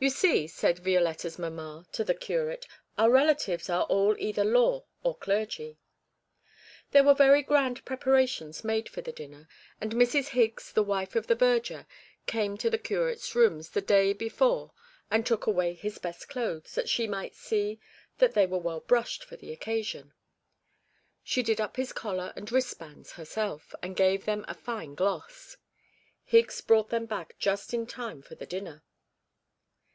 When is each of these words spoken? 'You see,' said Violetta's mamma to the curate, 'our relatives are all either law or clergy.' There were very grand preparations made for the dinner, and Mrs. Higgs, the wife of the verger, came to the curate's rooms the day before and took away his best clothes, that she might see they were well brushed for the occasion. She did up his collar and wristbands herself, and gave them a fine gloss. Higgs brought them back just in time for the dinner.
'You 0.00 0.10
see,' 0.10 0.48
said 0.48 0.80
Violetta's 0.80 1.38
mamma 1.38 1.86
to 1.92 2.02
the 2.02 2.12
curate, 2.12 2.66
'our 2.98 3.08
relatives 3.08 3.70
are 3.70 3.84
all 3.84 4.16
either 4.18 4.42
law 4.44 4.82
or 5.04 5.16
clergy.' 5.16 5.78
There 6.90 7.04
were 7.04 7.14
very 7.14 7.40
grand 7.44 7.84
preparations 7.84 8.64
made 8.64 8.88
for 8.88 9.00
the 9.00 9.12
dinner, 9.12 9.48
and 9.80 9.92
Mrs. 9.92 10.30
Higgs, 10.30 10.72
the 10.72 10.82
wife 10.82 11.14
of 11.14 11.28
the 11.28 11.36
verger, 11.36 11.86
came 12.26 12.58
to 12.58 12.68
the 12.68 12.78
curate's 12.78 13.36
rooms 13.36 13.70
the 13.70 13.80
day 13.80 14.12
before 14.12 14.72
and 15.08 15.24
took 15.24 15.46
away 15.46 15.72
his 15.74 15.98
best 15.98 16.28
clothes, 16.28 16.74
that 16.74 16.88
she 16.88 17.06
might 17.06 17.36
see 17.36 17.78
they 18.18 18.44
were 18.44 18.58
well 18.58 18.80
brushed 18.80 19.22
for 19.22 19.36
the 19.36 19.52
occasion. 19.52 20.12
She 21.22 21.44
did 21.44 21.60
up 21.60 21.76
his 21.76 21.92
collar 21.92 22.32
and 22.34 22.50
wristbands 22.50 23.12
herself, 23.12 23.72
and 23.84 23.94
gave 23.94 24.24
them 24.24 24.44
a 24.48 24.54
fine 24.54 24.96
gloss. 24.96 25.58
Higgs 26.24 26.60
brought 26.60 26.88
them 26.88 27.06
back 27.06 27.38
just 27.38 27.72
in 27.72 27.86
time 27.86 28.20
for 28.20 28.34
the 28.34 28.46
dinner. 28.46 28.82